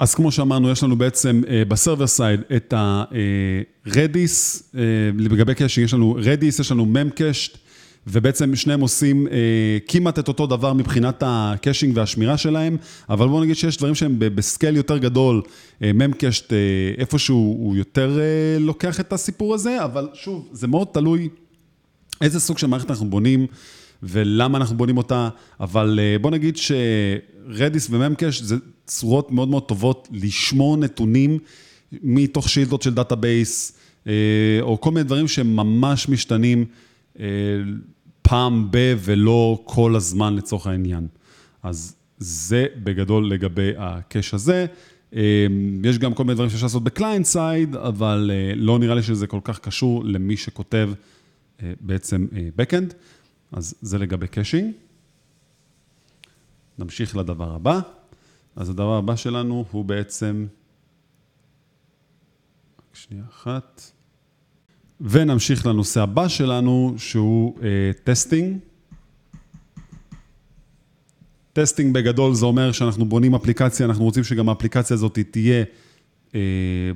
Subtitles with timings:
[0.00, 4.62] אז כמו שאמרנו, יש לנו בעצם ב server side את ה-Redis,
[5.18, 7.56] לגבי caching יש לנו Redis, יש לנו Memcached,
[8.06, 9.26] ובעצם שניהם עושים
[9.88, 12.76] כמעט את אותו דבר מבחינת ה caching והשמירה שלהם,
[13.08, 15.42] אבל בואו נגיד שיש דברים שהם ב scale יותר גדול,
[15.80, 16.52] Memcached
[16.98, 18.18] איפשהו הוא יותר
[18.60, 21.28] לוקח את הסיפור הזה, אבל שוב, זה מאוד תלוי
[22.20, 23.46] איזה סוג של מערכת אנחנו בונים.
[24.02, 25.28] ולמה אנחנו בונים אותה,
[25.60, 28.56] אבל בוא נגיד ש-Redis ו-Memcache זה
[28.86, 31.38] צורות מאוד מאוד טובות לשמור נתונים
[31.92, 33.78] מתוך שאילתות של database,
[34.60, 36.64] או כל מיני דברים שהם ממש משתנים
[38.22, 41.06] פעם ב- ולא כל הזמן לצורך העניין.
[41.62, 44.66] אז זה בגדול לגבי ה cache הזה.
[45.84, 49.26] יש גם כל מיני דברים שאפשר לעשות ב client side, אבל לא נראה לי שזה
[49.26, 50.90] כל כך קשור למי שכותב
[51.80, 52.26] בעצם
[52.58, 52.94] Backend.
[53.52, 54.72] אז זה לגבי caching.
[56.78, 57.80] נמשיך לדבר הבא.
[58.56, 60.46] אז הדבר הבא שלנו הוא בעצם...
[62.78, 63.90] רק שנייה אחת.
[65.00, 67.58] ונמשיך לנושא הבא שלנו, שהוא
[68.04, 68.58] testing.
[71.52, 75.64] testing בגדול זה אומר שאנחנו בונים אפליקציה, אנחנו רוצים שגם האפליקציה הזאת תהיה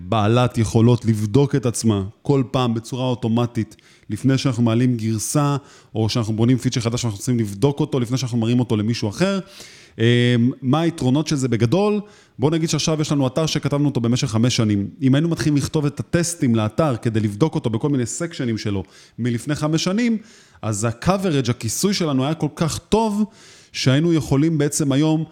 [0.08, 3.77] בעלת יכולות לבדוק את עצמה כל פעם בצורה אוטומטית,
[4.11, 5.56] לפני שאנחנו מעלים גרסה,
[5.94, 9.41] או שאנחנו בונים פיצ'ר חדש שאנחנו רוצים לבדוק אותו, לפני שאנחנו מראים אותו למישהו אחר.
[10.62, 12.00] מה היתרונות של זה בגדול?
[12.39, 14.89] בואו נגיד שעכשיו יש לנו אתר שכתבנו אותו במשך חמש שנים.
[15.02, 18.84] אם היינו מתחילים לכתוב את הטסטים לאתר כדי לבדוק אותו בכל מיני סקשנים שלו
[19.19, 20.19] מלפני חמש שנים,
[20.62, 23.24] אז ה-coverage, הכיסוי שלנו היה כל כך טוב,
[23.72, 25.24] שהיינו יכולים בעצם היום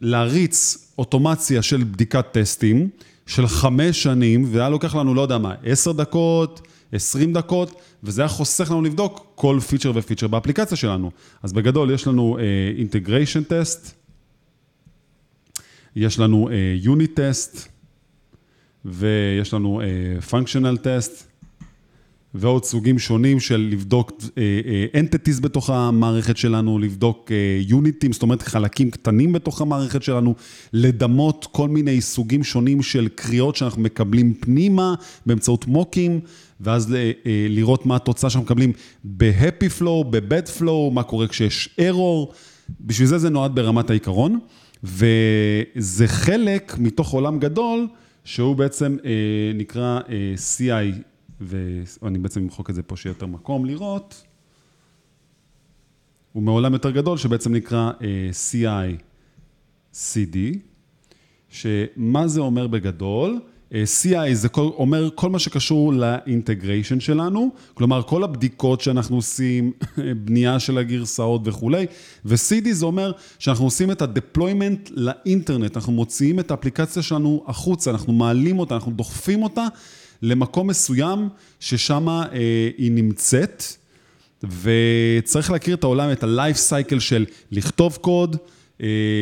[0.00, 2.88] להריץ אוטומציה של בדיקת טסטים,
[3.26, 8.28] של חמש שנים, והיה לוקח לנו, לא יודע מה, עשר דקות, עשרים דקות, וזה היה
[8.28, 11.10] חוסך לנו לבדוק כל feature ו feature באפליקציה שלנו.
[11.42, 12.38] אז בגדול יש לנו
[12.78, 13.94] integration test,
[15.96, 17.68] יש לנו unit test,
[18.84, 19.80] ויש לנו
[20.30, 21.31] functional test,
[22.34, 24.12] ועוד סוגים שונים של לבדוק
[24.92, 30.34] entities בתוך המערכת שלנו, לבדוק יוניטים, זאת אומרת חלקים קטנים בתוך המערכת שלנו,
[30.72, 34.94] לדמות כל מיני סוגים שונים של קריאות שאנחנו מקבלים פנימה
[35.26, 36.20] באמצעות מוקים,
[36.60, 36.94] ואז
[37.48, 38.72] לראות מה התוצאה שאנחנו מקבלים
[39.04, 42.34] ב-happy flow, ב-bad flow, מה קורה כשיש error,
[42.80, 44.38] בשביל זה זה נועד ברמת העיקרון,
[44.84, 47.86] וזה חלק מתוך עולם גדול,
[48.24, 48.96] שהוא בעצם
[49.54, 50.00] נקרא
[50.58, 51.11] CI,
[51.46, 54.26] ואני בעצם אמחוק את זה פה שיהיה יותר מקום לראות,
[56.32, 57.92] הוא מעולם יותר גדול שבעצם נקרא
[58.52, 60.36] CI/CD,
[61.48, 63.40] שמה זה אומר בגדול?
[63.72, 69.72] CI זה אומר כל מה שקשור לאינטגריישן שלנו, כלומר כל הבדיקות שאנחנו עושים,
[70.24, 71.86] בנייה של הגרסאות וכולי,
[72.24, 78.12] ו-CD זה אומר שאנחנו עושים את ה-deployment לאינטרנט, אנחנו מוציאים את האפליקציה שלנו החוצה, אנחנו
[78.12, 79.66] מעלים אותה, אנחנו דוחפים אותה
[80.22, 81.28] למקום מסוים
[81.60, 82.08] ששם
[82.78, 83.64] היא נמצאת,
[84.42, 88.36] וצריך להכיר את העולם, את ה-life cycle של לכתוב קוד,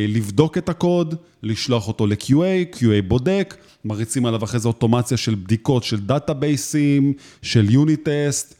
[0.07, 5.83] לבדוק את הקוד, לשלוח אותו ל-QA, QA בודק, מריצים עליו אחרי זה אוטומציה של בדיקות
[5.83, 8.55] של database ים, של unit test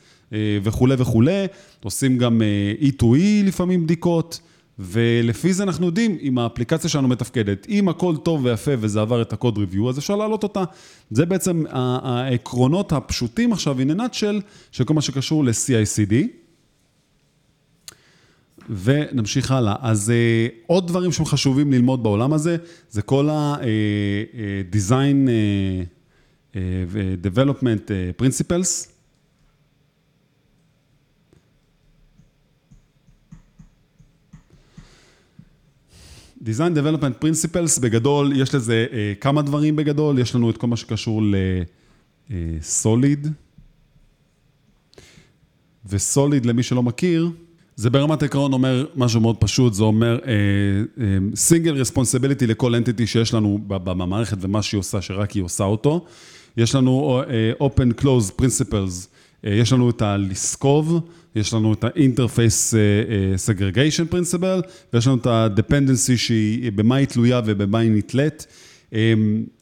[0.63, 1.45] וכולי וכולי,
[1.83, 2.41] עושים גם
[2.81, 4.39] E2E לפעמים בדיקות,
[4.79, 7.67] ולפי זה אנחנו יודעים אם האפליקציה שלנו מתפקדת.
[7.69, 10.63] אם הכל טוב ויפה וזה עבר את ה-code review, אז אפשר להעלות אותה.
[11.11, 14.41] זה בעצם העקרונות הפשוטים עכשיו, a nutshell,
[14.71, 16.13] של כל מה שקשור ל-CICD.
[18.69, 19.75] ונמשיך הלאה.
[19.81, 20.13] אז
[20.67, 22.57] עוד דברים שהם חשובים ללמוד בעולם הזה,
[22.89, 25.29] זה כל ה-design
[26.87, 27.91] ו-development
[28.21, 28.87] principles.
[36.43, 38.87] Design Development Principles, בגדול, יש לזה
[39.21, 43.27] כמה דברים בגדול, יש לנו את כל מה שקשור ל-Solid,
[45.85, 47.31] ו-Solid, למי שלא מכיר,
[47.81, 50.19] זה ברמת העקרון אומר משהו מאוד פשוט, זה אומר
[51.33, 56.05] Single Responsibility לכל Entity שיש לנו במערכת ומה שהיא עושה, שרק היא עושה אותו.
[56.57, 57.21] יש לנו
[57.61, 59.07] Open Close Principles,
[59.43, 60.93] יש לנו את ה-Liskov,
[61.35, 62.73] יש לנו את ה-Interface
[63.47, 68.47] Segregation Principle, ויש לנו את ה-Dependency שהיא במה היא תלויה ובמה היא נתלית.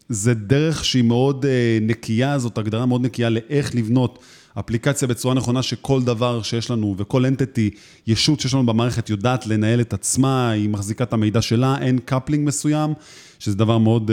[0.10, 1.46] זה דרך שהיא מאוד
[1.82, 4.20] נקייה, זאת הגדרה מאוד נקייה לאיך לבנות
[4.54, 7.69] אפליקציה בצורה נכונה שכל דבר שיש לנו וכל אנטיטי,
[8.07, 12.48] ישות שיש לנו במערכת יודעת לנהל את עצמה, היא מחזיקה את המידע שלה, אין קפלינג
[12.48, 12.94] מסוים,
[13.40, 14.12] שזה דבר מאוד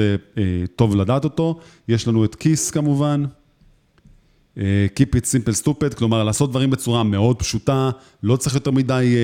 [0.77, 1.61] טוב לדעת אותו.
[1.89, 3.25] יש לנו את KISS כמובן.
[4.57, 7.91] Keep it simple stupid, כלומר לעשות דברים בצורה מאוד פשוטה,
[8.23, 9.15] לא צריך יותר מדי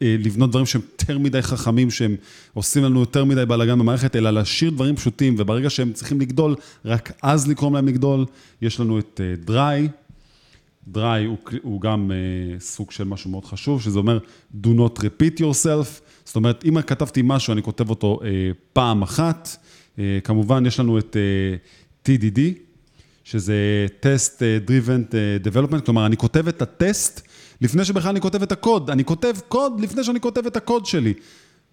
[0.00, 2.16] לבנות דברים שהם יותר מדי חכמים, שהם
[2.54, 6.54] עושים לנו יותר מדי בלאגן במערכת, אלא להשאיר דברים פשוטים, וברגע שהם צריכים לגדול,
[6.84, 8.24] רק אז לקרום להם לגדול.
[8.62, 9.88] יש לנו את דריי.
[10.88, 14.18] דריי הוא, הוא גם uh, סוג של משהו מאוד חשוב, שזה אומר
[14.64, 16.00] do not repeat yourself.
[16.24, 18.24] זאת אומרת, אם כתבתי משהו, אני כותב אותו uh,
[18.72, 19.56] פעם אחת.
[19.96, 21.16] Uh, כמובן, יש לנו את
[22.04, 22.40] uh, TDD,
[23.24, 25.14] שזה Test Driven
[25.44, 27.28] Development, כלומר, אני כותב את הטסט
[27.60, 28.90] לפני שבכלל אני כותב את הקוד.
[28.90, 31.14] אני כותב קוד לפני שאני כותב את הקוד שלי.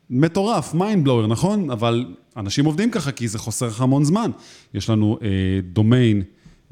[0.10, 1.70] מטורף, mind blower, נכון?
[1.70, 2.06] אבל
[2.38, 4.32] אנשים עובדים ככה כי זה חוסר לך המון זמן.
[4.74, 6.24] יש לנו uh, Domain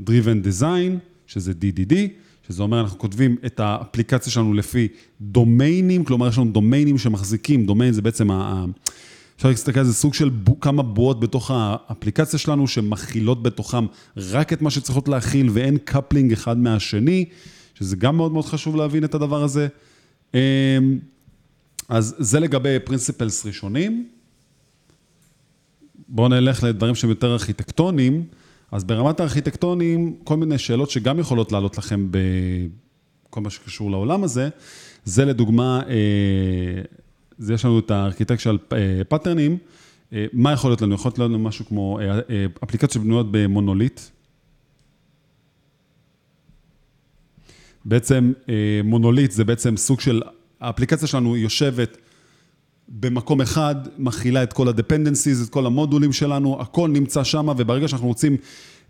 [0.01, 0.97] Driven Design,
[1.27, 1.93] שזה DDD.
[2.47, 4.87] שזה אומר, אנחנו כותבים את האפליקציה שלנו לפי
[5.21, 8.65] דומיינים, כלומר, יש לנו דומיינים שמחזיקים, דומיין זה בעצם ה...
[9.37, 10.49] אפשר להסתכל על זה סוג של ב...
[10.61, 13.85] כמה בועות בתוך האפליקציה שלנו, שמכילות בתוכם
[14.17, 17.25] רק את מה שצריכות להכיל, ואין coupling אחד מהשני,
[17.73, 19.67] שזה גם מאוד מאוד חשוב להבין את הדבר הזה.
[20.33, 20.39] אמ,
[21.89, 24.07] אז זה לגבי principles ראשונים.
[26.09, 28.23] בואו נלך לדברים שהם יותר ארכיטקטוניים.
[28.71, 34.49] אז ברמת הארכיטקטונים, כל מיני שאלות שגם יכולות לעלות לכם בכל מה שקשור לעולם הזה,
[35.05, 36.81] זה לדוגמה, אה,
[37.37, 38.57] זה יש לנו את ה-architect של
[39.09, 39.57] pattern ים,
[40.13, 40.95] אה, מה יכול להיות לנו?
[40.95, 44.01] יכול להיות לנו משהו כמו אה, אפליקציות שבנויות ב-monolith.
[47.85, 48.33] בעצם
[48.83, 50.21] מונוליט זה בעצם סוג של,
[50.59, 51.97] האפליקציה שלנו יושבת
[52.89, 58.07] במקום אחד, מכילה את כל ה-dependencies, את כל המודולים שלנו, הכל נמצא שם, וברגע שאנחנו
[58.07, 58.37] רוצים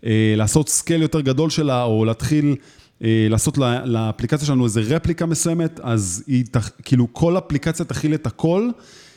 [0.06, 2.56] אה, לעשות scale יותר גדול שלה, או להתחיל
[3.04, 8.14] אה, לעשות לה, לאפליקציה שלנו איזה replica מסוימת, אז היא, תח, כאילו כל אפליקציה תכיל
[8.14, 8.68] את הכל,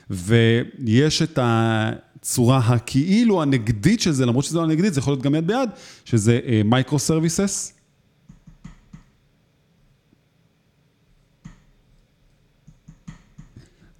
[0.09, 5.35] ויש את הצורה הכאילו הנגדית של זה, למרות שזה לא הנגדית, זה יכול להיות גם
[5.35, 5.69] יד ביד,
[6.05, 7.73] שזה micro uh, services.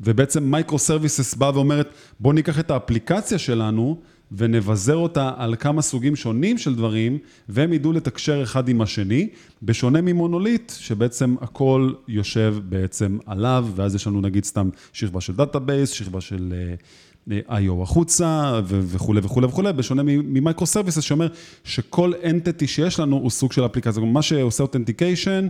[0.04, 3.98] ובעצם micro services באה ואומרת, בואו ניקח את האפליקציה שלנו
[4.32, 7.18] ונבזר אותה על כמה סוגים שונים של דברים,
[7.50, 9.30] והם ידעו לתקשר אחד עם השני,
[9.64, 15.90] בשונה מ-monolith, שבעצם הכל יושב בעצם עליו, ואז יש לנו נגיד סתם שכבה של database,
[15.90, 16.54] שכבה של
[17.32, 17.84] אה, אה.
[17.84, 21.28] החוצה וכולי וכולי וכולי, בשונה מ-micro services שאומר
[21.64, 25.48] שכל entity שיש לנו הוא סוג של אפליקציה, מה שעושה authentication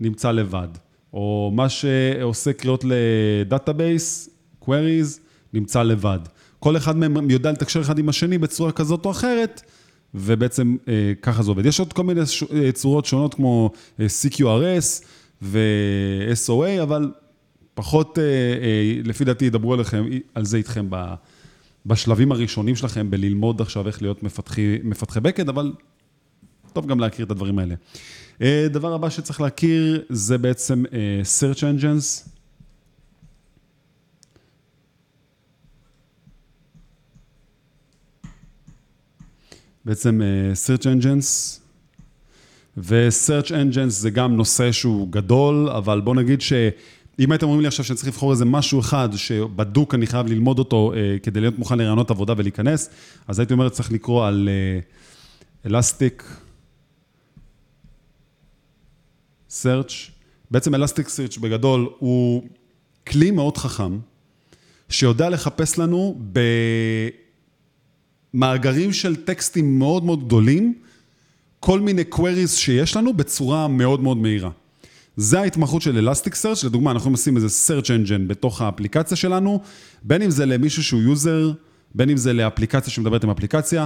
[0.00, 0.68] נמצא לבד.
[1.12, 4.28] או מה שעושה קריאות ל-database,
[4.64, 5.20] queries,
[5.52, 6.18] נמצא לבד.
[6.58, 9.62] כל אחד מהם יודע לתקשר אחד עם השני בצורה כזאת או אחרת,
[10.14, 11.66] ובעצם אה, ככה זה עובד.
[11.66, 12.42] יש עוד כל מיני ש...
[12.42, 13.70] אה, צורות שונות כמו
[14.00, 15.04] אה, CQRS
[15.42, 17.10] ו-SOA, אבל
[17.74, 20.04] פחות, אה, אה, לפי דעתי, ידברו עליכם,
[20.34, 21.14] על זה איתכם ב...
[21.86, 25.72] בשלבים הראשונים שלכם, בללמוד עכשיו איך להיות מפתחי, מפתחי בקד, אבל
[26.72, 27.74] טוב גם להכיר את הדברים האלה.
[28.40, 32.28] אה, דבר הבא שצריך להכיר זה בעצם אה, search engines.
[39.84, 41.58] בעצם אה, search engines,
[42.76, 47.84] ו-search engines זה גם נושא שהוא גדול, אבל בוא נגיד שאם הייתם אומרים לי עכשיו
[47.84, 50.92] שאני צריך לבחור איזה משהו אחד שבדוק אני חייב ללמוד אותו
[51.22, 52.90] כדי להיות מוכן לרעיונות עבודה ולהיכנס,
[53.28, 54.48] אז הייתי אומר צריך לקרוא על
[55.66, 56.24] אלסטיק,
[59.62, 60.10] Search,
[60.50, 62.42] בעצם Elastic Search בגדול הוא
[63.06, 63.98] כלי מאוד חכם,
[64.88, 66.20] שיודע לחפש לנו
[68.34, 70.74] במאגרים של טקסטים מאוד מאוד גדולים,
[71.60, 74.50] כל מיני queries שיש לנו בצורה מאוד מאוד מהירה.
[75.16, 79.60] זה ההתמחות של Elastic Search, לדוגמה, אנחנו עושים איזה Search Engine בתוך האפליקציה שלנו,
[80.02, 81.52] בין אם זה למישהו שהוא user,
[81.94, 83.84] בין אם זה לאפליקציה שמדברת עם אפליקציה,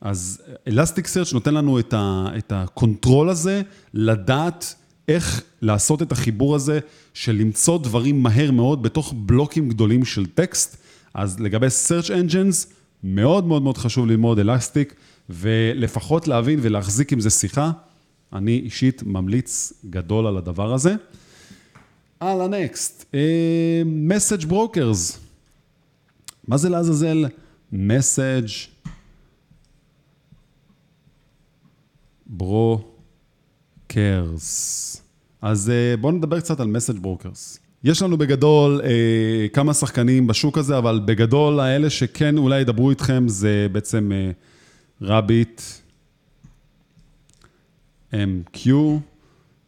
[0.00, 3.62] אז Elastic Search נותן לנו את הקונטרול הזה,
[3.94, 4.74] לדעת
[5.08, 6.78] איך לעשות את החיבור הזה
[7.14, 10.76] של למצוא דברים מהר מאוד בתוך בלוקים גדולים של טקסט.
[11.14, 12.72] אז לגבי search engines,
[13.04, 14.94] מאוד מאוד מאוד חשוב ללמוד Elastic,
[15.30, 17.70] ולפחות להבין ולהחזיק עם זה שיחה.
[18.32, 20.94] אני אישית ממליץ גדול על הדבר הזה.
[22.20, 23.14] הלאה, next.
[23.86, 25.18] Message brokers.
[26.48, 27.24] מה זה לעזאזל?
[27.72, 28.48] Message
[32.26, 32.95] bro...
[33.94, 35.02] brokers.
[35.42, 37.58] אז אה, בואו נדבר קצת על message brokers.
[37.84, 43.24] יש לנו בגדול אה, כמה שחקנים בשוק הזה, אבל בגדול האלה שכן אולי ידברו איתכם
[43.28, 44.30] זה בעצם אה,
[45.02, 45.62] רביט,
[48.12, 48.70] MQ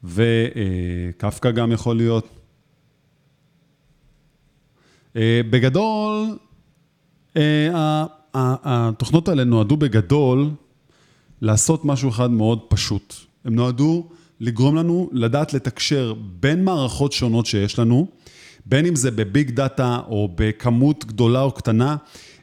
[0.04, 2.28] וקפקא גם יכול להיות.
[5.16, 6.38] אה, בגדול,
[7.37, 10.50] אה, התוכנות האלה נועדו בגדול
[11.40, 13.27] לעשות משהו אחד מאוד פשוט.
[13.45, 14.09] הם נועדו
[14.40, 18.07] לגרום לנו לדעת לתקשר בין מערכות שונות שיש לנו,
[18.66, 21.97] בין אם זה בביג דאטה או בכמות גדולה או קטנה,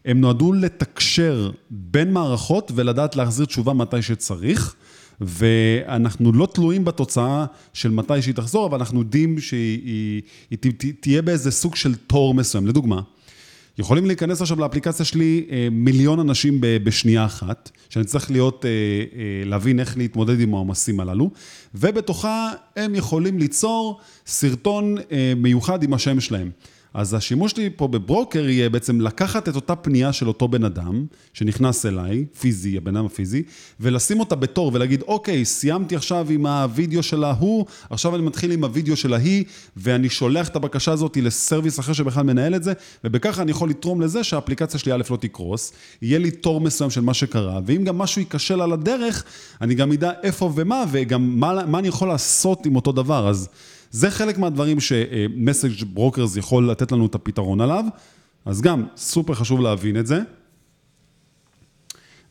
[0.05, 4.75] הם נועדו לתקשר בין מערכות ולדעת להחזיר תשובה מתי שצריך.
[5.21, 11.21] ואנחנו לא תלויים בתוצאה של מתי שהיא תחזור, אבל אנחנו יודעים שהיא היא, היא, תהיה
[11.21, 12.67] באיזה סוג של תור מסוים.
[12.67, 13.01] לדוגמה,
[13.77, 19.45] יכולים להיכנס עכשיו לאפליקציה שלי אה, מיליון אנשים בשנייה אחת, שאני צריך להיות, אה, אה,
[19.45, 21.31] להבין איך להתמודד עם העומסים הללו,
[21.75, 24.95] ובתוכה הם יכולים ליצור סרטון
[25.37, 26.51] מיוחד עם השם שלהם.
[26.95, 31.05] אז השימוש שלי פה בברוקר יהיה בעצם לקחת את אותה פנייה של אותו בן אדם,
[31.33, 33.43] שנכנס אליי, פיזי, הבן אדם הפיזי,
[33.79, 38.63] ולשים אותה בתור ולהגיד, אוקיי, סיימתי עכשיו עם הווידאו של ההוא, עכשיו אני מתחיל עם
[38.63, 39.43] הווידאו של ההיא,
[39.77, 42.73] ואני שולח את הבקשה הזאת לסרוויס אחר שבכלל מנהל את זה,
[43.03, 47.01] ובככה אני יכול לתרום לזה שהאפליקציה שלי א' לא תקרוס, יהיה לי תור מסוים של
[47.01, 49.23] מה שקרה, ואם גם משהו ייכשל על הדרך,
[49.61, 53.29] אני גם אדע איפה ומה, וגם מה, מה אני יכול לעשות עם אותו דבר.
[53.29, 53.49] אז...
[53.95, 57.85] זה חלק מהדברים ש message brokers יכול לתת לנו את הפתרון עליו,
[58.45, 60.19] אז גם סופר חשוב להבין את זה.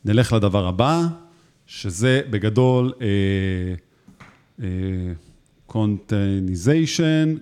[0.04, 1.02] נלך לדבר הבא,
[1.66, 2.92] שזה בגדול
[5.66, 7.34] containization,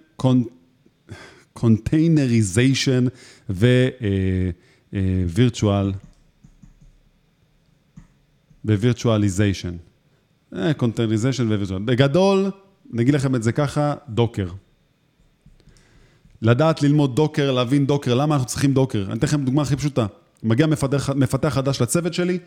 [1.52, 3.04] containerization
[5.36, 5.92] virtual,
[8.64, 9.76] virtualization.
[10.76, 11.82] Containization virtual.
[11.82, 12.50] בגדול,
[12.92, 14.48] נגיד לכם את זה ככה, Docker.
[16.42, 19.04] לדעת ללמוד Docker, להבין Docker, למה אנחנו צריכים Docker?
[19.08, 20.06] אני אתן לכם דוגמה הכי פשוטה.
[20.42, 22.38] מגיע מפתח, מפתח חדש לצוות שלי,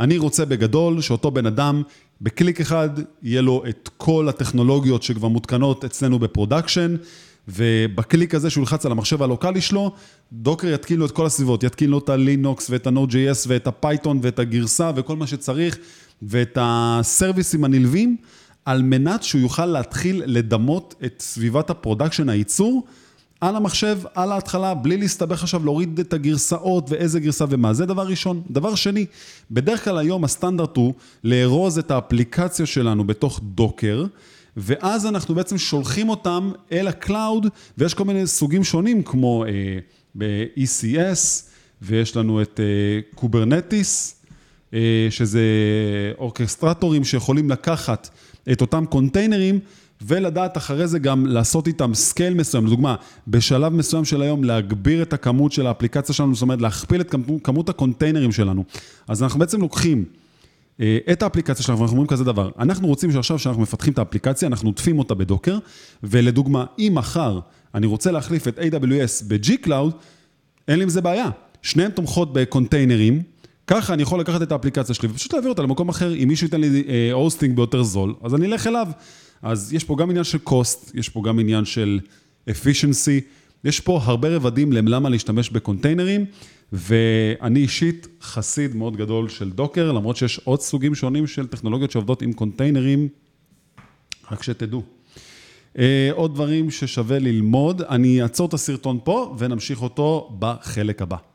[0.00, 1.82] אני רוצה בגדול שאותו בן אדם,
[2.20, 2.90] בקליק אחד,
[3.22, 6.96] יהיה לו את כל הטכנולוגיות שכבר מותקנות אצלנו ב-production,
[7.48, 9.92] ובקליק הזה שהוא ילחץ על המחשב ה-local י שלו,
[10.32, 14.38] Docker יתקין לו את כל הסביבות, יתקין לו את ה-Linux ואת ה-Node.js ואת ה-Python ואת
[14.38, 15.78] הגרסה וכל מה שצריך,
[16.22, 18.16] ואת ה-service ים הנלווים.
[18.68, 22.86] על מנת שהוא יוכל להתחיל לדמות את סביבת ה-production, הייצור,
[23.40, 27.72] על המחשב, על ההתחלה, בלי להסתבך עכשיו להוריד את הגרסאות ואיזה גרסה ומה.
[27.72, 28.42] זה דבר ראשון.
[28.50, 29.06] דבר שני,
[29.50, 30.94] בדרך כלל היום הסטנדרט הוא
[31.24, 34.04] לארוז את האפליקציה שלנו בתוך Docker,
[34.56, 37.46] ואז אנחנו בעצם שולחים אותם אל ה-cloud,
[37.78, 39.78] ויש כל מיני סוגים שונים, כמו אה,
[40.14, 41.42] ב-ECS,
[41.82, 44.14] ויש לנו את אה, Kubernetes,
[44.74, 45.42] אה, שזה
[46.18, 48.08] orchestrator ים שיכולים לקחת
[48.52, 49.60] את אותם קונטיינרים,
[50.02, 52.66] ולדעת אחרי זה גם לעשות איתם scale מסוים.
[52.66, 52.94] לדוגמה,
[53.28, 57.68] בשלב מסוים של היום להגביר את הכמות של האפליקציה שלנו, זאת אומרת להכפיל את כמות
[57.68, 58.64] ה-container ים שלנו.
[59.08, 60.04] אז אנחנו בעצם לוקחים
[60.80, 64.48] אה, את האפליקציה שלנו, ואנחנו אומרים כזה דבר, אנחנו רוצים שעכשיו שאנחנו מפתחים את האפליקציה,
[64.48, 65.58] אנחנו עוטפים אותה בדוקר,
[66.02, 67.40] ולדוגמה, אם מחר
[67.74, 69.92] אני רוצה להחליף את AWS ב-G-Cloud,
[70.68, 71.30] אין לי עם זה בעיה.
[71.62, 73.22] שניהם תומכות בקונטיינרים,
[73.68, 76.14] ככה אני יכול לקחת את האפליקציה שלי ופשוט להעביר אותה למקום אחר.
[76.14, 78.88] אם מישהו ייתן לי הוסטינג אה, ביותר זול, אז אני אלך אליו.
[79.42, 82.00] אז יש פה גם עניין של cost, יש פה גם עניין של
[82.50, 83.20] efficiency,
[83.64, 86.24] יש פה הרבה רבדים למה להשתמש בקונטיינרים,
[86.72, 92.22] ואני אישית חסיד מאוד גדול של דוקר, למרות שיש עוד סוגים שונים של טכנולוגיות שעובדות
[92.22, 93.08] עם קונטיינרים,
[94.30, 94.82] רק שתדעו.
[95.76, 95.80] Uh,
[96.12, 101.27] עוד דברים ששווה ללמוד, אני אעצור את הסרטון פה ונמשיך אותו בחלק הבא.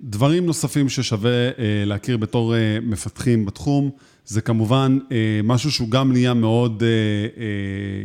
[0.00, 1.52] דברים נוספים ששווה אה,
[1.86, 3.90] להכיר בתור אה, מפתחים בתחום,
[4.26, 6.82] זה כמובן אה, משהו שהוא גם נהיה מאוד,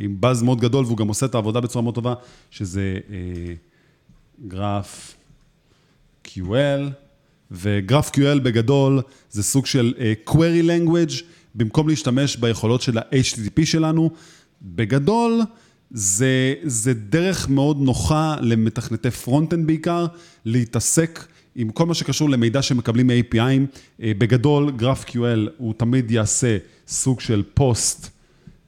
[0.01, 2.13] עם באז מאוד גדול, והוא גם עושה את העבודה בצורה מאוד טובה,
[2.51, 2.97] שזה
[4.47, 6.81] GraphQL,
[7.51, 9.93] ו-GraphQL בגדול זה סוג של
[10.29, 11.23] query language,
[11.55, 14.09] במקום להשתמש ביכולות של ה-HTTP שלנו,
[14.61, 15.41] בגדול
[15.91, 20.05] זה, זה דרך מאוד נוחה למתכנתי front-end בעיקר,
[20.45, 26.57] להתעסק עם כל מה שקשור למידע שמקבלים מ-API ים, אה, בגדול GraphQL הוא תמיד יעשה
[26.87, 28.09] סוג של פוסט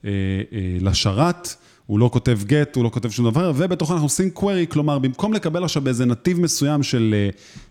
[0.05, 0.09] אה,
[0.53, 4.65] אה, לשרת, הוא לא כותב get, הוא לא כותב שום דבר, ובתוכו אנחנו עושים query,
[4.69, 7.15] כלומר, במקום לקבל עכשיו באיזה נתיב מסוים של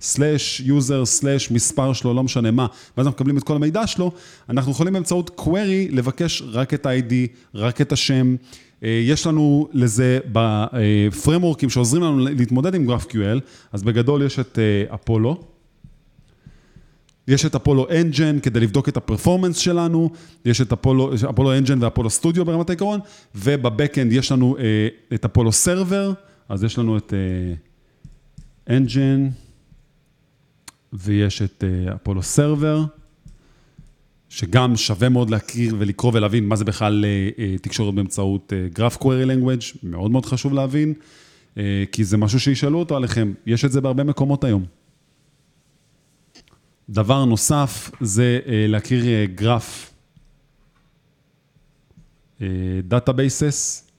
[0.01, 2.67] slash user, slash מספר שלו, לא משנה מה,
[2.97, 4.13] ואז אנחנו מקבלים את כל המידע שלו,
[4.49, 7.13] אנחנו יכולים באמצעות query לבקש רק את ה-ID,
[7.55, 8.37] רק את השם,
[8.85, 13.41] יש לנו לזה בפריימוורקים שעוזרים לנו להתמודד עם GraphQL,
[13.73, 14.59] אז בגדול יש את
[14.95, 15.31] אפולו.
[15.31, 15.37] אה,
[17.29, 20.11] יש את Apollo Engine כדי לבדוק את ה performance שלנו,
[20.45, 23.01] יש את Apollo Engine ו Apollo Studio ברמת העיקרון,
[23.35, 26.13] וב backend יש לנו אה, את Apollo Server,
[26.49, 27.13] אז יש לנו את
[28.71, 29.29] Engine,
[30.93, 31.65] ויש את
[31.95, 32.85] Apollo Server.
[34.29, 38.97] שגם שווה מאוד להכיר ולקרוא ולהבין מה זה בכלל אה, אה, תקשורת באמצעות אה, Graph
[38.97, 40.95] Query Language, מאוד מאוד חשוב להבין,
[41.93, 44.65] כי זה משהו שישאלו אותו עליכם, יש את זה בהרבה מקומות היום.
[46.89, 49.95] דבר נוסף זה להכיר graph
[52.89, 53.91] databases.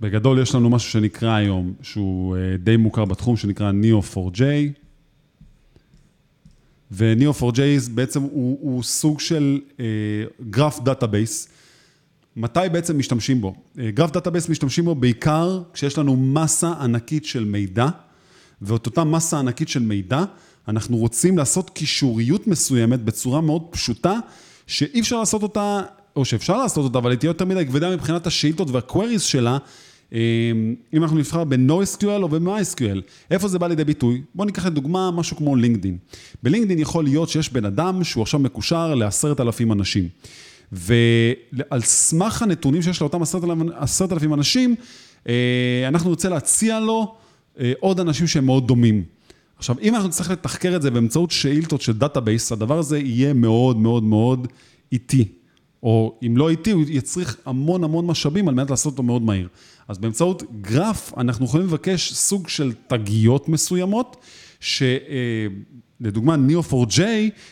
[0.00, 4.42] בגדול יש לנו משהו שנקרא היום, שהוא די מוכר בתחום, שנקרא Neo4j.
[6.92, 7.60] ו-Neo4j
[7.94, 9.60] בעצם הוא, הוא סוג של
[10.50, 11.48] graph אה, database.
[12.36, 13.54] מתי בעצם משתמשים בו?
[13.76, 17.86] graph database משתמשים בו בעיקר כשיש לנו מסה ענקית של מידע,
[18.62, 20.24] ואת אותה מסה ענקית של מידע,
[20.68, 24.18] אנחנו רוצים לעשות קישוריות מסוימת בצורה מאוד פשוטה,
[24.66, 25.80] שאי אפשר לעשות אותה,
[26.16, 29.58] או שאפשר לעשות אותה, אבל היא תהיה יותר מדי כבדה מבחינת השאילתות והקוויריז שלה,
[30.12, 33.00] אם אנחנו נבחר ב-NoSQL או ב-MySQL,
[33.30, 34.22] איפה זה בא לידי ביטוי?
[34.34, 35.98] בואו ניקח לדוגמה משהו כמו לינקדין.
[36.42, 40.08] בלינקדין יכול להיות שיש בן אדם שהוא עכשיו מקושר לעשרת אלפים אנשים.
[40.72, 43.22] ועל סמך הנתונים שיש לאותם
[43.78, 44.74] עשרת אלפים אנשים,
[45.28, 47.14] אה, אנחנו נרצה להציע לו
[47.60, 49.04] אה, עוד אנשים שהם מאוד דומים.
[49.58, 53.76] עכשיו, אם אנחנו נצטרך לתחקר את זה באמצעות שאילתות של database, הדבר הזה יהיה מאוד
[53.76, 54.48] מאוד מאוד
[54.92, 55.28] איטי.
[55.82, 59.48] או אם לא איטי, הוא יצריך המון המון משאבים על מנת לעשות אותו מאוד מהיר.
[59.92, 64.16] אז באמצעות גרף, אנחנו יכולים לבקש סוג של תגיות מסוימות,
[64.60, 67.00] שלדוגמה, Neo4j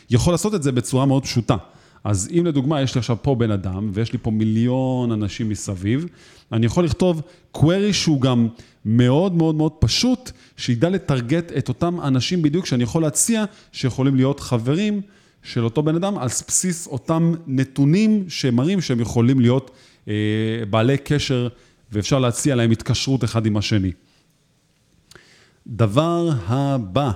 [0.09, 1.55] יכול לעשות את זה בצורה מאוד פשוטה.
[2.03, 6.05] אז אם לדוגמה יש לי עכשיו פה בן אדם, ויש לי פה מיליון אנשים מסביב,
[6.51, 7.21] אני יכול לכתוב
[7.57, 8.47] query שהוא גם
[8.85, 14.39] מאוד מאוד מאוד פשוט, שידע לטרגט את אותם אנשים בדיוק שאני יכול להציע, שיכולים להיות
[14.39, 15.01] חברים
[15.43, 19.71] של אותו בן אדם, על בסיס אותם נתונים שמראים שהם יכולים להיות
[20.07, 20.13] אה,
[20.69, 21.47] בעלי קשר,
[21.91, 23.91] ואפשר להציע להם התקשרות אחד עם השני.
[25.67, 27.11] דבר הבא,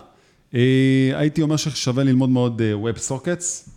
[0.53, 3.69] אה, הייתי אומר ששווה ללמוד מאוד אה, WebSockets.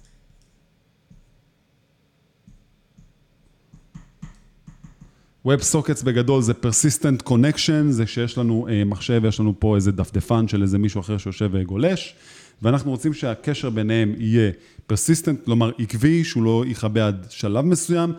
[5.47, 10.49] WebSockets בגדול זה persistent connection, זה שיש לנו אה, מחשב, יש לנו פה איזה דפדפן
[10.49, 12.14] של איזה מישהו אחר שיושב וגולש,
[12.62, 14.50] ואנחנו רוצים שהקשר ביניהם יהיה
[14.93, 18.12] persistent, כלומר עקבי, שהוא לא יכבה עד שלב מסוים.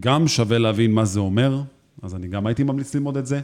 [0.00, 1.62] גם שווה להבין מה זה אומר,
[2.02, 3.40] אז אני גם הייתי ממליץ ללמוד את זה.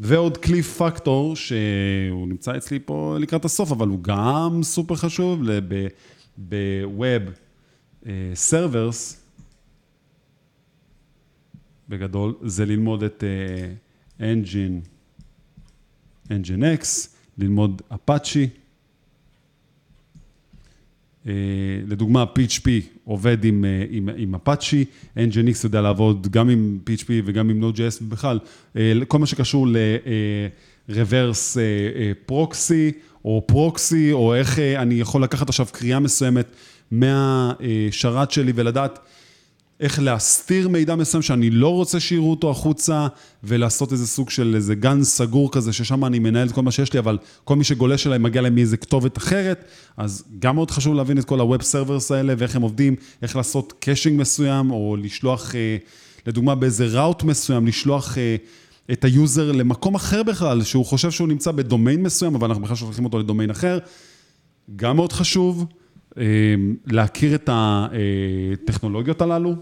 [0.00, 5.42] ועוד כלי פקטור, שהוא נמצא אצלי פה לקראת הסוף, אבל הוא גם סופר חשוב,
[6.48, 7.30] ב-Web
[8.50, 9.20] Servers,
[11.88, 13.24] בגדול, זה ללמוד את
[14.18, 14.88] uh, Engine,
[16.28, 18.48] Engine X, ללמוד אפאצ'י.
[21.24, 21.28] Uh,
[21.88, 22.68] לדוגמה, PHP
[23.04, 24.84] עובד עם, uh, עם, עם אפאצ'י,
[25.16, 28.38] Engine X יודע לעבוד גם עם PHP וגם עם Node.js ובכלל,
[28.74, 28.78] uh,
[29.08, 31.56] כל מה שקשור ל-reverse
[32.30, 32.92] proxy
[33.24, 36.46] או proxy, או איך אני יכול לקחת עכשיו קריאה מסוימת
[36.90, 38.98] מהשרת שלי ולדעת
[39.80, 43.06] איך להסתיר מידע מסוים שאני לא רוצה שיראו אותו החוצה,
[43.44, 46.92] ולעשות איזה סוג של איזה גן סגור כזה, ששם אני מנהל את כל מה שיש
[46.92, 49.64] לי, אבל כל מי שגולש אליי מגיע להם מאיזה כתובת אחרת,
[49.96, 53.72] אז גם מאוד חשוב להבין את כל ה-Web Servers האלה, ואיך הם עובדים, איך לעשות
[53.80, 55.76] caching מסוים, או לשלוח, אה,
[56.26, 58.18] לדוגמה באיזה route מסוים, לשלוח...
[58.18, 58.36] אה,
[58.92, 62.76] את ה user למקום אחר בכלל, שהוא חושב שהוא נמצא בדומיין מסוים, אבל אנחנו בכלל
[62.76, 63.78] שולחים אותו לדומיין אחר.
[64.76, 65.66] גם מאוד חשוב
[66.18, 66.24] אה,
[66.86, 69.54] להכיר את הטכנולוגיות הללו,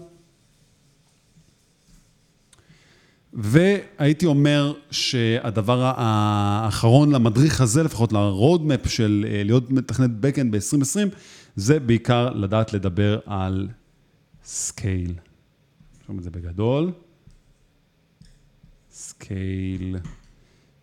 [3.33, 11.15] והייתי אומר שהדבר האחרון למדריך הזה, לפחות ל-roadmap של אה, להיות מתכנת backend ב-2020,
[11.55, 13.67] זה בעיקר לדעת לדבר על
[14.43, 15.13] scale.
[16.05, 16.91] שומעים את זה בגדול.
[18.91, 19.97] scale.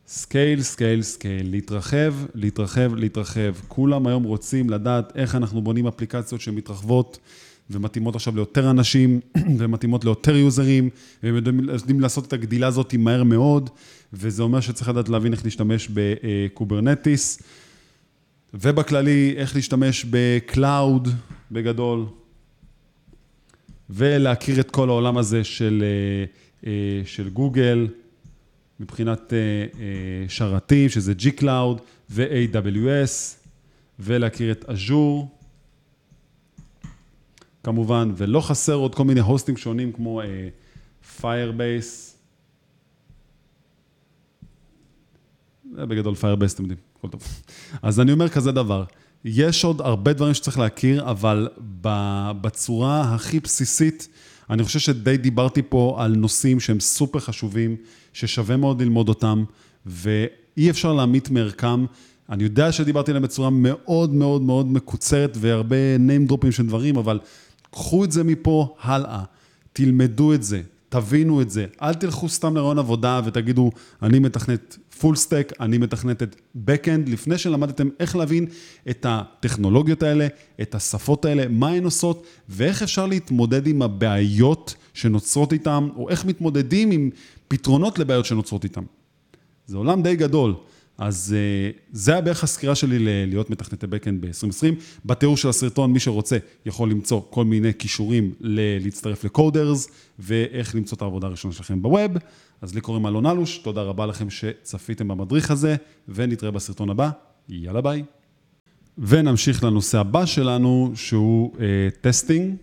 [0.08, 3.54] scale, scale, scale, להתרחב, להתרחב, להתרחב.
[3.68, 7.18] כולם היום רוצים לדעת איך אנחנו בונים אפליקציות שמתרחבות.
[7.70, 9.20] ומתאימות עכשיו ליותר אנשים,
[9.58, 10.90] ומתאימות ליותר יוזרים,
[11.22, 13.70] והם יודעים, לעשות את הגדילה הזאת מהר מאוד,
[14.12, 17.42] וזה אומר שצריך לדעת להבין איך להשתמש ב Kubernetes,
[18.54, 21.08] ובכללי, איך להשתמש ב cloud
[21.52, 22.04] בגדול,
[23.90, 27.88] ולהכיר את כל העולם הזה של, אה, אה, של גוגל,
[28.80, 33.46] מבחינת אה, שרתים, שזה G-Cloud ו-AWS,
[34.00, 35.35] ולהכיר את Azure.
[37.66, 40.20] כמובן, ולא חסר עוד כל מיני הוסטים שונים כמו
[41.20, 42.14] Firebase.
[45.74, 47.22] זה בגדול Firebase, אתם יודעים, הכל טוב.
[47.82, 48.84] אז אני אומר כזה דבר,
[49.24, 51.48] יש עוד הרבה דברים שצריך להכיר, אבל
[52.40, 54.08] בצורה הכי בסיסית,
[54.50, 57.76] אני חושב שדי דיברתי פה על נושאים שהם סופר חשובים,
[58.12, 59.44] ששווה מאוד ללמוד אותם,
[59.86, 61.84] ואי אפשר להמית מערכם.
[62.28, 67.18] אני יודע שדיברתי עליהם בצורה מאוד מאוד מאוד מקוצרת והרבה name dropping של דברים, אבל
[67.76, 69.22] קחו את זה מפה הלאה,
[69.72, 71.66] תלמדו את זה, תבינו את זה.
[71.82, 73.70] אל תלכו סתם לרעיון עבודה ותגידו,
[74.02, 78.46] אני מתכנת פול סטק, אני מתכנת את Backend, לפני שלמדתם איך להבין
[78.90, 80.26] את הטכנולוגיות האלה,
[80.62, 86.24] את השפות האלה, מה הן עושות, ואיך אפשר להתמודד עם הבעיות שנוצרות איתן, או איך
[86.24, 87.10] מתמודדים עם
[87.48, 88.84] פתרונות לבעיות שנוצרות איתן.
[89.66, 90.54] זה עולם די גדול.
[90.98, 94.74] אז uh, זה היה בערך הסקירה שלי להיות מתכנתי Backend ב-2020.
[95.04, 99.88] בתיאור של הסרטון, מי שרוצה יכול למצוא כל מיני קישורים להצטרף ל Coders,
[100.18, 102.12] ואיך למצוא את העבודה הראשונה שלכם ב web.
[102.62, 105.76] אז לי קוראים אלון אלוש, תודה רבה לכם שצפיתם במדריך הזה,
[106.08, 107.10] ונתראה בסרטון הבא.
[107.48, 108.04] יאללה ביי.
[108.98, 111.58] ונמשיך לנושא הבא שלנו, שהוא אה,
[112.00, 112.54] testing.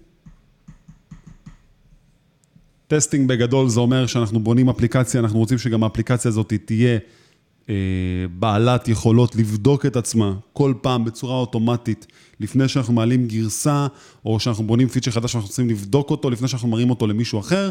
[2.87, 6.97] testing בגדול זה אומר שאנחנו בונים אפליקציה, אנחנו רוצים שגם האפליקציה הזאת תהיה אה,
[8.39, 12.07] בעלת יכולות לבדוק את עצמה כל פעם בצורה אוטומטית,
[12.39, 13.87] לפני שאנחנו מעלים גרסה,
[14.25, 17.69] או שאנחנו בונים פיצ'ר חדש שאנחנו רוצים לבדוק אותו, לפני שאנחנו מראים אותו למישהו אחר.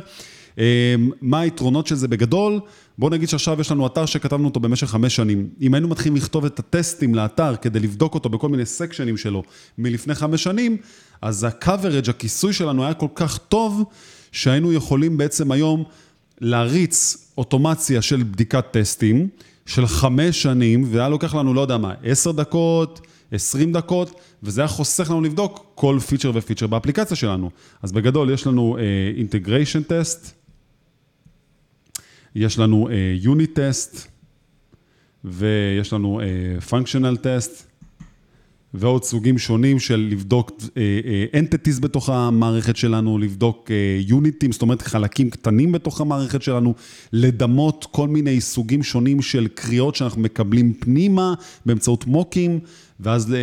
[0.58, 2.60] אה, מה היתרונות של זה בגדול?
[2.98, 5.48] בואו נגיד שעכשיו יש לנו אתר שכתבנו אותו במשך חמש שנים.
[5.60, 9.42] אם היינו מתחילים לכתוב את הטסטים לאתר כדי לבדוק אותו בכל מיני סקשנים שלו
[9.78, 10.76] מלפני חמש שנים,
[11.22, 13.84] אז ה-coverage, הכיסוי שלנו היה כל כך טוב,
[14.32, 15.84] שהיינו יכולים בעצם היום
[16.40, 19.28] להריץ אוטומציה של בדיקת טסטים,
[19.66, 23.00] של חמש שנים, והיה לוקח לנו, לא יודע מה, עשר דקות,
[23.32, 27.50] עשרים דקות, וזה היה חוסך לנו לבדוק כל פיצ'ר ופיצ'ר באפליקציה שלנו.
[27.82, 28.76] אז בגדול, יש לנו
[29.16, 30.34] integration אה, test,
[32.34, 32.88] יש לנו
[33.20, 34.08] unit אה, test,
[35.24, 36.20] ויש לנו
[36.68, 37.71] functional אה, test,
[38.74, 40.62] ועוד סוגים שונים של לבדוק
[41.34, 46.42] entities אה, אה, בתוך המערכת שלנו, לבדוק יוניטים, אה, זאת אומרת חלקים קטנים בתוך המערכת
[46.42, 46.74] שלנו,
[47.12, 51.34] לדמות כל מיני סוגים שונים של קריאות שאנחנו מקבלים פנימה
[51.66, 52.60] באמצעות מוקים,
[53.00, 53.34] ואז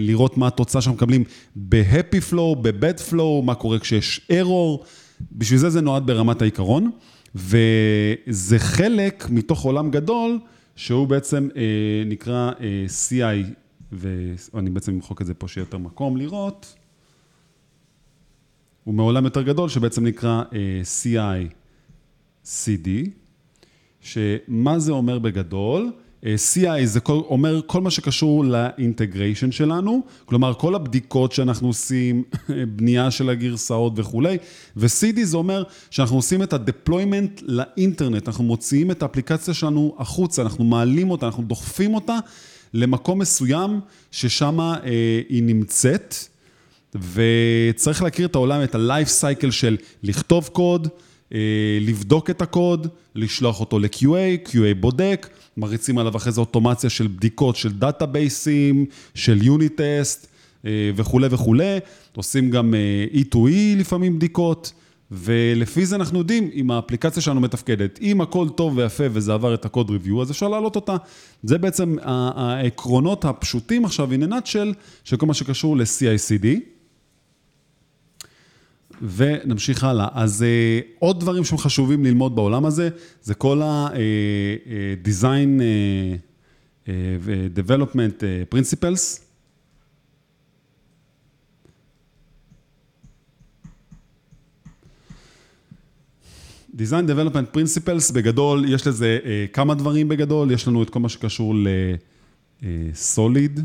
[0.00, 1.24] לראות מה התוצאה שאנחנו מקבלים
[1.56, 4.84] ב-happy flow, ב-bad flow, מה קורה כשיש error,
[5.32, 6.90] בשביל זה זה נועד ברמת העיקרון,
[7.34, 10.38] וזה חלק מתוך עולם גדול,
[10.76, 11.56] שהוא בעצם uh,
[12.06, 12.62] נקרא uh,
[13.08, 13.63] CI.
[13.96, 16.74] ואני בעצם אמחוק את זה פה שיהיה יותר מקום לראות,
[18.84, 20.54] הוא מעולם יותר גדול שבעצם נקרא uh,
[22.44, 22.88] CI-CD,
[24.00, 25.92] שמה זה אומר בגדול?
[26.22, 32.22] Uh, CI זה כל, אומר כל מה שקשור לאינטגריישן שלנו, כלומר כל הבדיקות שאנחנו עושים,
[32.76, 34.38] בנייה של הגרסאות וכולי,
[34.76, 40.64] ו-CD זה אומר שאנחנו עושים את ה-deployment לאינטרנט, אנחנו מוציאים את האפליקציה שלנו החוצה, אנחנו
[40.64, 42.18] מעלים אותה, אנחנו דוחפים אותה.
[42.74, 44.76] למקום מסוים ששם אה,
[45.28, 46.14] היא נמצאת,
[46.94, 50.88] וצריך להכיר את העולם, את ה-life cycle של לכתוב קוד,
[51.34, 51.38] אה,
[51.80, 57.56] לבדוק את הקוד, לשלוח אותו ל-QA, QA בודק, מריצים עליו אחרי זה אוטומציה של בדיקות
[57.56, 60.26] של דאטאבייסים, של unit test
[60.66, 61.78] אה, וכולי וכולי,
[62.16, 64.72] עושים גם אה, E2E לפעמים בדיקות.
[65.14, 67.98] ולפי זה אנחנו יודעים אם האפליקציה שלנו מתפקדת.
[68.02, 70.96] אם הכל טוב ויפה וזה עבר את ה code review, אז אפשר להעלות אותה.
[71.42, 74.74] זה בעצם העקרונות הפשוטים עכשיו, a nutshell,
[75.04, 76.46] של כל מה שקשור ל-CICD.
[79.02, 80.08] ונמשיך הלאה.
[80.12, 82.88] אז uh, עוד דברים שהם חשובים ללמוד בעולם הזה,
[83.22, 86.88] זה כל ה-design uh, uh,
[87.20, 88.22] ו-development
[88.54, 89.23] principles.
[96.78, 101.08] Design Development Principles, בגדול, יש לזה אה, כמה דברים בגדול, יש לנו את כל מה
[101.08, 101.54] שקשור
[102.62, 103.64] לסוליד, אה,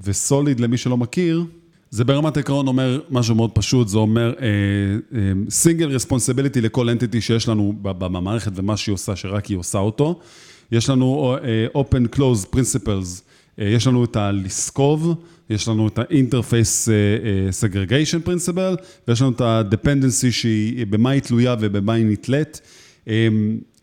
[0.00, 1.44] וסוליד, למי שלא מכיר,
[1.90, 4.34] זה ברמת העקרון אומר משהו מאוד פשוט, זה אומר
[5.50, 9.78] סינגל uh, רספונסיביליטי uh, לכל אנטיטי שיש לנו במערכת ומה שהיא עושה, שרק היא עושה
[9.78, 10.20] אותו.
[10.72, 13.22] יש לנו uh, Open Close Principles,
[13.58, 15.14] יש לנו את הלסקוב,
[15.50, 16.88] יש לנו את ה-Interface
[17.60, 22.60] Segregation Principle, ויש לנו את ה-Dependency שהיא, במה היא תלויה ובמה היא נתלית.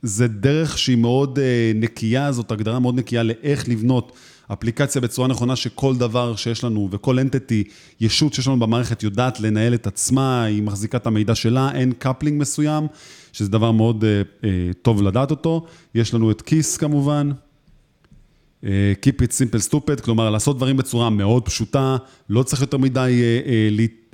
[0.01, 1.39] זה דרך שהיא מאוד
[1.75, 4.11] נקייה, זאת הגדרה מאוד נקייה לאיך לבנות
[4.53, 7.63] אפליקציה בצורה נכונה, שכל דבר שיש לנו וכל אנטיטי,
[8.01, 12.41] ישות שיש לנו במערכת יודעת לנהל את עצמה, היא מחזיקה את המידע שלה, אין קפלינג
[12.41, 12.87] מסוים,
[13.33, 14.45] שזה דבר מאוד uh,
[14.81, 15.65] טוב לדעת אותו.
[15.95, 17.31] יש לנו את כיס כמובן.
[19.01, 21.97] Keep it simple stupid, כלומר לעשות דברים בצורה מאוד פשוטה,
[22.29, 23.21] לא צריך יותר מדי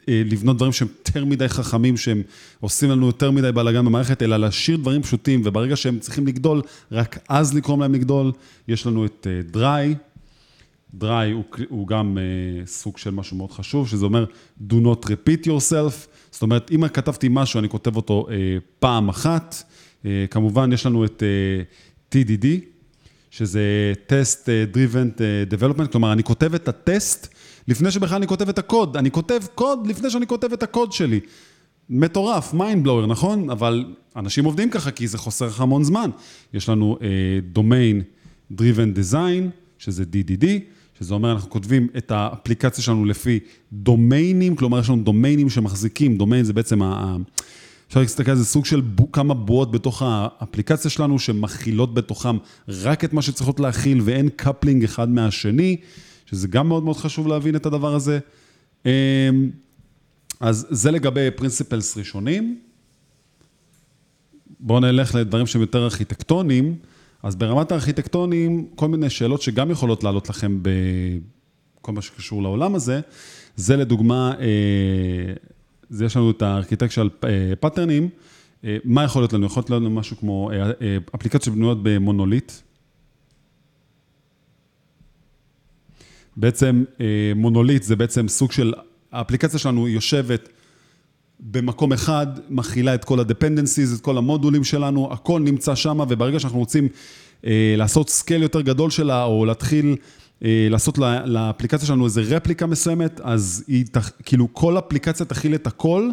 [0.08, 2.22] לבנות דברים שהם יותר מדי חכמים, שהם
[2.60, 7.18] עושים לנו יותר מדי בלאגן במערכת, אלא להשאיר דברים פשוטים, וברגע שהם צריכים לגדול, רק
[7.30, 8.32] אז לקרום להם לגדול.
[8.68, 9.96] יש לנו את dry,
[11.02, 12.18] dry הוא, הוא גם
[12.66, 14.26] סוג של משהו מאוד חשוב, שזה אומר
[14.70, 18.28] do not repeat yourself, זאת אומרת, אם כתבתי משהו, אני כותב אותו
[18.80, 19.74] פעם אחת.
[20.30, 21.24] כמובן, יש לנו את
[22.16, 22.46] TDD,
[23.32, 25.22] שזה Test Driven
[25.54, 27.34] Development, כלומר, אני כותב את הטסט
[27.68, 28.98] לפני שבכלל אני כותב את הקוד.
[28.98, 31.20] אני כותב קוד לפני שאני כותב את הקוד שלי.
[31.90, 33.50] מטורף, mind blower, נכון?
[33.50, 36.10] אבל אנשים עובדים ככה כי זה חוסך לך המון זמן.
[36.54, 38.04] יש לנו אה, domain
[38.54, 40.46] driven design, שזה DDD,
[41.00, 43.40] שזה אומר אנחנו כותבים את האפליקציה שלנו לפי
[43.74, 47.18] דומיינים, כלומר יש לנו דומיינים שמחזיקים, דומיין זה בעצם ה...
[47.90, 49.02] אפשר להסתכל על זה סוג של ב...
[49.14, 55.10] כמה בועות בתוך האפליקציה שלנו, שמכילות בתוכם רק את מה שצריכות להכיל, ואין coupling אחד
[55.10, 55.78] מהשני,
[56.26, 58.20] שזה גם מאוד מאוד חשוב להבין את הדבר הזה.
[58.86, 58.92] אמ,
[60.40, 62.60] אז זה לגבי principles ראשונים.
[64.60, 66.76] בואו נלך לדברים שהם יותר ארכיטקטוניים.
[67.24, 73.02] אז ברמת הארכיטקטונים, כל מיני שאלות שגם יכולות לעלות לכם בכל מה שקשור לעולם הזה,
[73.56, 74.34] זה לדוגמה,
[75.92, 77.10] אה, זה יש לנו את ה architectural
[77.60, 78.10] פאטרנים,
[78.64, 79.46] אה, מה יכול להיות לנו?
[79.46, 82.52] יכול להיות לנו משהו כמו אה, אפליקציות שבנויות במונוליט.
[86.38, 86.84] בעצם
[87.36, 88.74] מונוליט זה בעצם סוג של,
[89.12, 90.50] האפליקציה שלנו יושבת
[91.40, 96.60] במקום אחד, מכילה את כל ה-dependencies, את כל המודולים שלנו, הכל נמצא שם, וברגע שאנחנו
[96.60, 96.88] רוצים
[97.46, 99.96] אה, לעשות scale יותר גדול שלה, או להתחיל אה,
[100.42, 103.86] לעשות לה, לאפליקציה שלנו איזה רפליקה מסוימת, אז היא,
[104.24, 106.10] כאילו, כל אפליקציה תכיל את הכל,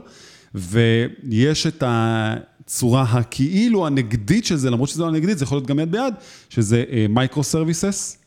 [0.55, 5.79] ויש את הצורה הכאילו הנגדית של זה, למרות שזה לא הנגדית, זה יכול להיות גם
[5.79, 6.15] יד ביד,
[6.49, 8.19] שזה micro uh, services.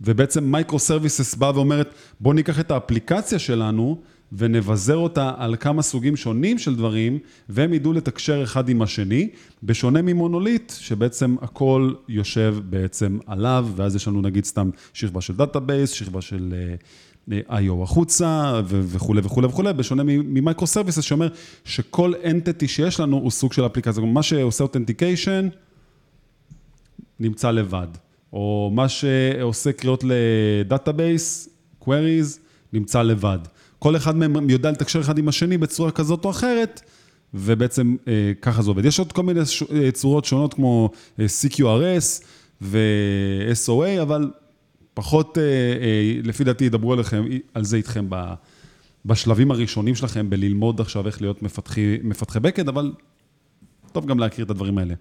[0.00, 4.02] ובעצם microservices באה ואומרת, בואו ניקח את האפליקציה שלנו
[4.38, 7.18] ונבזר אותה על כמה סוגים שונים של דברים,
[7.48, 9.28] והם ידעו לתקשר אחד עם השני,
[9.62, 15.90] בשונה ממונוליט, שבעצם הכל יושב בעצם עליו, ואז יש לנו נגיד סתם שכבה של database,
[15.90, 16.54] שכבה של
[17.32, 17.82] אה, אה, I.O.
[17.82, 21.28] החוצה וכולי וכולי וכולי, בשונה מ microservices שאומר
[21.64, 25.48] שכל entity שיש לנו הוא סוג של אפליקציה, מה שעושה authentication
[27.20, 27.88] נמצא לבד.
[28.32, 31.48] או מה שעושה קריאות ל database,
[31.84, 32.38] queries,
[32.72, 33.38] נמצא לבד.
[33.82, 36.80] כל אחד מהם יודע לתקשר אחד עם השני בצורה כזאת או אחרת,
[37.34, 38.84] ובעצם אה, ככה זה עובד.
[38.84, 39.62] יש עוד כל מיני ש...
[39.62, 40.90] אה, צורות שונות כמו
[41.20, 42.24] אה, CQRS
[42.60, 44.30] ו-SOA, אבל
[44.94, 48.34] פחות, אה, אה, לפי דעתי, ידברו עליכם, על זה איתכם ב...
[49.04, 52.92] בשלבים הראשונים שלכם, בללמוד עכשיו איך להיות מפתחי, מפתחי בקד, אבל
[53.92, 54.94] טוב גם להכיר את הדברים האלה.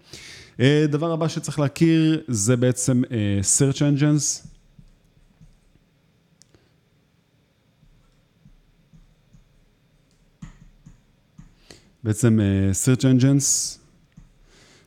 [0.60, 4.51] אה, דבר הבא שצריך להכיר זה בעצם אה, search engines.
[12.04, 13.78] בעצם אה, search engines,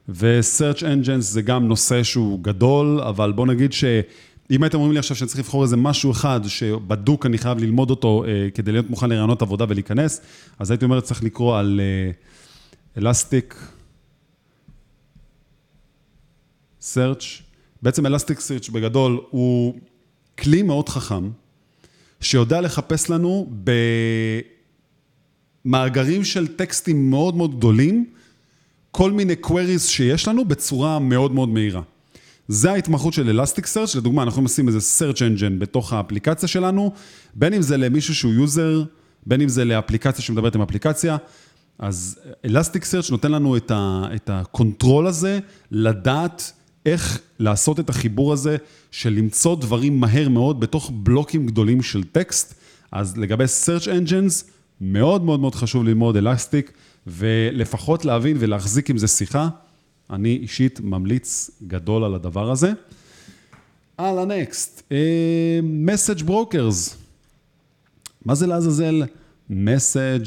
[0.09, 5.16] ו-search engines זה גם נושא שהוא גדול, אבל בוא נגיד שאם הייתם אומרים לי עכשיו
[5.16, 8.24] שאני צריך לבחור איזה משהו אחד שבדוק אני חייב ללמוד אותו
[8.55, 10.20] כדי להיות מוכן לרעיונות עבודה ולהיכנס,
[10.59, 11.81] אז הייתי אומר צריך לקרוא על
[12.98, 13.55] אלסטיק,
[16.92, 17.42] Search,
[17.83, 19.74] בעצם Elastic Search בגדול הוא
[20.38, 21.31] כלי מאוד חכם,
[22.20, 23.50] שיודע לחפש לנו
[25.64, 28.07] במאגרים של טקסטים מאוד מאוד גדולים,
[28.90, 31.83] כל מיני queries שיש לנו בצורה מאוד מאוד מהירה.
[32.48, 36.92] זה ההתמחות של Elastic Search, לדוגמה, אנחנו עושים איזה Search Engine בתוך האפליקציה שלנו,
[37.35, 38.84] בין אם זה למישהו שהוא user,
[39.27, 41.16] בין אם זה לאפליקציה שמדברת עם אפליקציה,
[41.79, 45.38] אז Elastic Search נותן לנו את ה control הזה,
[45.70, 46.53] לדעת
[46.87, 48.57] איך לעשות את החיבור הזה
[48.90, 52.55] של למצוא דברים מהר מאוד בתוך בלוקים גדולים של טקסט.
[52.92, 54.44] אז לגבי search engines,
[54.80, 56.72] מאוד מאוד מאוד חשוב ללמוד Elastic,
[57.06, 59.48] ולפחות להבין ולהחזיק עם זה שיחה.
[60.10, 62.72] אני אישית ממליץ גדול על הדבר הזה.
[63.98, 64.92] הלאה, next.
[65.62, 66.96] message brokers.
[68.24, 69.02] מה זה לעזאזל?
[69.50, 70.26] message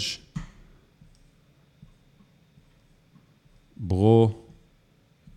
[3.77, 4.47] bro...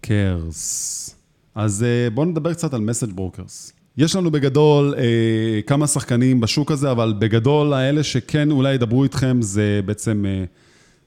[0.00, 1.14] brokers.
[1.54, 3.72] אז אה, בואו נדבר קצת על message brokers.
[4.00, 9.42] יש לנו בגדול אה, כמה שחקנים בשוק הזה, אבל בגדול האלה שכן אולי ידברו איתכם
[9.42, 10.44] זה בעצם אה,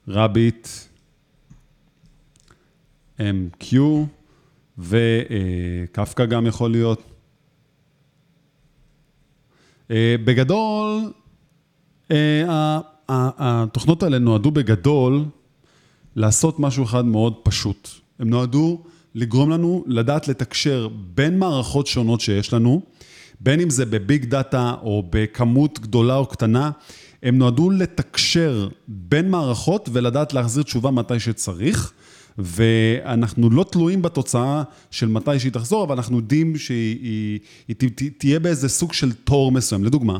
[0.07, 0.67] רביט,
[3.19, 3.75] MQ
[4.77, 7.01] וקפקא גם יכול להיות.
[9.91, 11.11] אה, בגדול,
[12.11, 12.79] אה,
[13.09, 15.25] התוכנות האלה נועדו בגדול
[16.15, 17.89] לעשות משהו אחד מאוד פשוט.
[18.19, 18.83] הם נועדו
[19.15, 22.81] לגרום לנו לדעת לתקשר בין מערכות שונות שיש לנו,
[23.39, 26.71] בין אם זה בביג דאטה או בכמות גדולה או קטנה,
[27.23, 31.93] הם נועדו לתקשר בין מערכות ולדעת להחזיר תשובה מתי שצריך,
[32.37, 38.39] ואנחנו לא תלויים בתוצאה של מתי שהיא תחזור, אבל אנחנו יודעים שהיא היא, היא, תהיה
[38.39, 39.83] באיזה סוג של תור מסוים.
[39.83, 40.19] לדוגמה,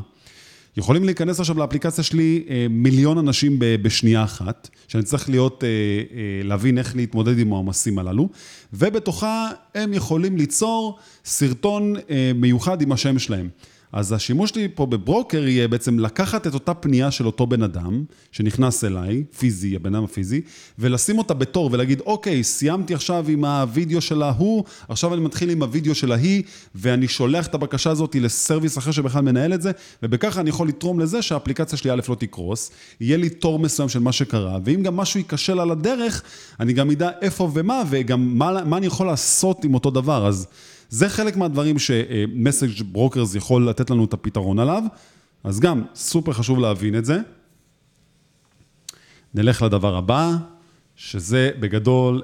[0.76, 6.40] יכולים להיכנס עכשיו לאפליקציה שלי אה, מיליון אנשים בשנייה אחת, שאני צריך להיות, אה, אה,
[6.44, 8.28] להבין איך להתמודד עם העומסים הללו,
[8.72, 11.94] ובתוכה הם יכולים ליצור סרטון
[12.34, 13.48] מיוחד עם השם שלהם.
[13.94, 18.04] אז השימוש שלי פה בברוקר יהיה בעצם לקחת את אותה פנייה של אותו בן אדם,
[18.32, 20.40] שנכנס אליי, פיזי, הבן אדם הפיזי,
[20.78, 25.62] ולשים אותה בתור ולהגיד, אוקיי, סיימתי עכשיו עם הווידאו של ההוא, עכשיו אני מתחיל עם
[25.62, 26.42] הווידאו של ההיא,
[26.74, 29.70] ואני שולח את הבקשה הזאת לסרוויס אחר שבכלל מנהל את זה,
[30.02, 33.98] ובככה אני יכול לתרום לזה שהאפליקציה שלי א' לא תקרוס, יהיה לי תור מסוים של
[33.98, 36.22] מה שקרה, ואם גם משהו ייכשל על הדרך,
[36.60, 40.26] אני גם אדע איפה ומה, וגם מה, מה אני יכול לעשות עם אותו דבר.
[40.26, 40.46] אז
[40.94, 44.82] זה חלק מהדברים ש message brokers יכול לתת לנו את הפתרון עליו,
[45.44, 47.18] אז גם סופר חשוב להבין את זה.
[49.34, 50.36] נלך לדבר הבא,
[50.96, 52.22] שזה בגדול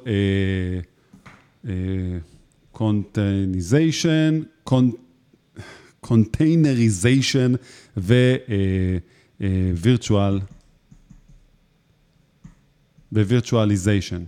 [2.73, 4.41] קונטייניזיישן,
[6.01, 7.53] קונטיינריזיישן
[9.83, 10.41] virtual
[13.13, 14.23] virtualization.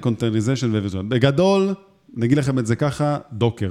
[0.00, 1.04] containization virtual.
[1.08, 1.74] בגדול,
[2.16, 3.70] נגיד לכם את זה ככה, Docker.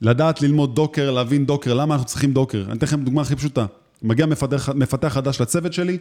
[0.00, 2.64] לדעת ללמוד Docker, להבין Docker, למה אנחנו צריכים Docker?
[2.66, 3.66] אני אתן לכם דוגמה הכי פשוטה.
[4.02, 5.98] מגיע מפתח, מפתח חדש לצוות שלי,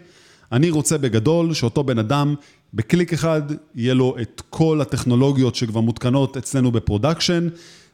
[0.51, 2.35] אני רוצה בגדול שאותו בן אדם,
[2.73, 3.41] בקליק אחד,
[3.75, 7.47] יהיה לו את כל הטכנולוגיות שכבר מותקנות אצלנו ב production,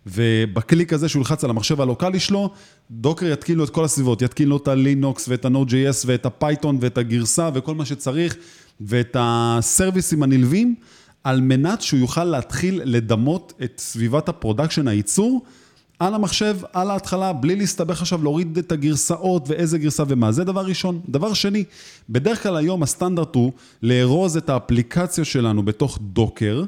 [0.08, 2.50] ובקליק הזה שהוא ילחץ על המחשב הלוקאלי שלו,
[2.92, 6.78] Docker יתקין לו את כל הסביבות, יתקין לו את הלינוקס ואת ה-Node.js ואת ה Python
[6.82, 8.36] ואת הגרסה וכל מה שצריך,
[8.82, 10.76] ואת הסרוויסים הנלווים.
[11.28, 15.42] על מנת שהוא יוכל להתחיל לדמות את סביבת ה production, הייצור,
[16.00, 20.32] על המחשב, על ההתחלה, בלי להסתבך עכשיו להוריד את הגרסאות ואיזה גרסה ומה.
[20.32, 21.00] זה דבר ראשון.
[21.10, 21.64] דבר שני,
[22.10, 26.64] בדרך כלל היום הסטנדרט הוא לארוז את האפליקציה שלנו בתוך Docker,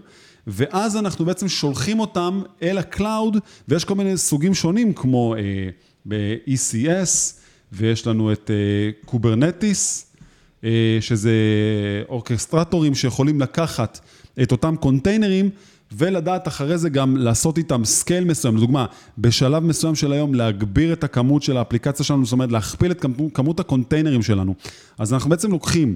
[0.48, 5.69] ואז אנחנו בעצם שולחים אותם אל ה cloud, ויש כל מיני סוגים שונים, כמו אה,
[6.06, 7.34] ב-ECS,
[7.72, 8.52] ויש לנו את
[9.06, 10.10] Kubernetes, אה,
[10.63, 11.32] אה, שזה
[12.10, 14.00] אורקסטרטורים שיכולים לקחת
[14.43, 15.49] את אותם קונטיינרים,
[15.91, 18.58] ולדעת אחרי זה גם לעשות איתם scale מסוים.
[18.58, 18.86] לדוגמה,
[19.17, 23.60] בשלב מסוים של היום להגביר את הכמות של האפליקציה שלנו, זאת אומרת להכפיל את כמות
[23.60, 24.56] הקונטיינרים שלנו.
[24.97, 25.95] אז אנחנו בעצם לוקחים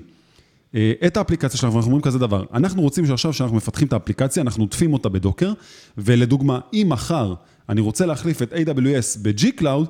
[0.76, 4.44] אה, את האפליקציה שלנו, ואנחנו אומרים כזה דבר, אנחנו רוצים שעכשיו שאנחנו מפתחים את האפליקציה,
[4.44, 5.54] אנחנו עוטפים אותה בדוקר,
[5.98, 7.34] ולדוגמה, אם מחר
[7.70, 9.88] אני רוצה להחליף את AWS ב-G-Cloud,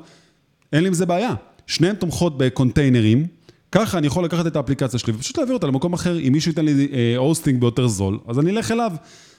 [0.73, 1.33] אין לי עם זה בעיה.
[1.67, 3.27] שניהם תומכות בקונטיינרים,
[3.75, 6.65] ככה אני יכול לקחת את האפליקציה שלי ופשוט להעביר אותה למקום אחר, אם מישהו ייתן
[6.65, 8.91] לי הוסטינג ביותר זול, אז אני אלך אליו.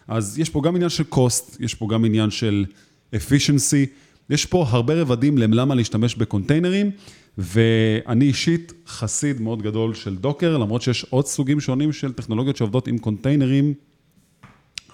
[0.08, 2.64] אז יש פה גם עניין של cost, יש פה גם עניין של
[3.14, 3.86] efficiency,
[4.30, 6.90] יש פה הרבה רבדים למה להשתמש בקונטיינרים,
[7.38, 12.88] ואני אישית חסיד מאוד גדול של דוקר, למרות שיש עוד סוגים שונים של טכנולוגיות שעובדות
[12.88, 13.74] עם קונטיינרים,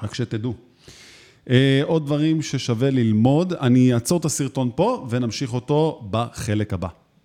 [0.03, 0.55] רק שתדעו.
[1.83, 6.89] עוד דברים ששווה ללמוד, אני אעצור את הסרטון פה ונמשיך אותו בחלק הבא.